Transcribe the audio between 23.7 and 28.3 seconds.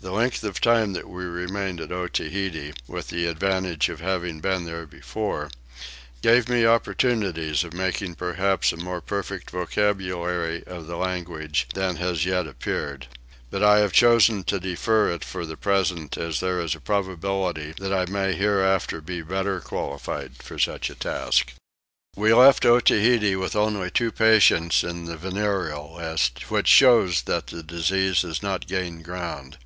two patients in the venereal list, which shows that the disease